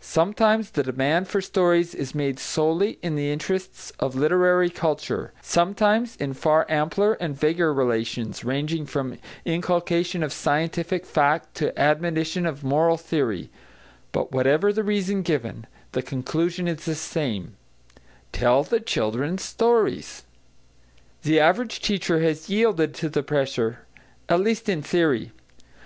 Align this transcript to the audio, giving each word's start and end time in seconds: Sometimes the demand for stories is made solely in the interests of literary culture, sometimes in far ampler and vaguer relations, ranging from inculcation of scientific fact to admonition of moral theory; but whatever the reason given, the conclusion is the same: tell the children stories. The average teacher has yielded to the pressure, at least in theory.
Sometimes 0.00 0.70
the 0.70 0.82
demand 0.82 1.28
for 1.28 1.42
stories 1.42 1.94
is 1.94 2.14
made 2.14 2.38
solely 2.38 2.98
in 3.02 3.14
the 3.14 3.30
interests 3.30 3.92
of 3.98 4.14
literary 4.14 4.70
culture, 4.70 5.34
sometimes 5.42 6.16
in 6.16 6.32
far 6.32 6.64
ampler 6.70 7.12
and 7.20 7.38
vaguer 7.38 7.70
relations, 7.74 8.42
ranging 8.42 8.86
from 8.86 9.18
inculcation 9.44 10.22
of 10.22 10.32
scientific 10.32 11.04
fact 11.04 11.54
to 11.56 11.78
admonition 11.78 12.46
of 12.46 12.64
moral 12.64 12.96
theory; 12.96 13.50
but 14.12 14.32
whatever 14.32 14.72
the 14.72 14.82
reason 14.82 15.20
given, 15.20 15.66
the 15.92 16.00
conclusion 16.00 16.66
is 16.66 16.86
the 16.86 16.94
same: 16.94 17.54
tell 18.32 18.64
the 18.64 18.80
children 18.80 19.36
stories. 19.36 20.24
The 21.22 21.38
average 21.38 21.80
teacher 21.82 22.20
has 22.20 22.48
yielded 22.48 22.94
to 22.94 23.10
the 23.10 23.22
pressure, 23.22 23.80
at 24.26 24.40
least 24.40 24.70
in 24.70 24.80
theory. 24.80 25.32